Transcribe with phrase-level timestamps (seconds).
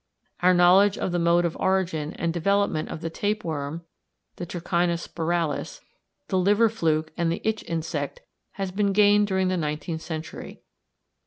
[0.39, 3.85] Our knowledge of the mode of origin and development of the tapeworm,
[4.37, 5.81] the trichina spiralis,
[6.27, 8.21] the liver fluke, and the itch insect
[8.53, 10.63] has been gained during the nineteenth century.